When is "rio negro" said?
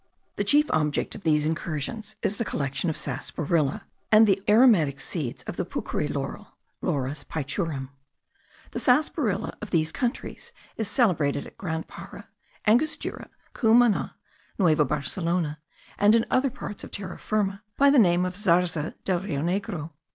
19.19-19.91